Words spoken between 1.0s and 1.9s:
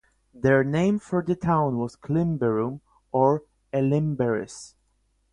the town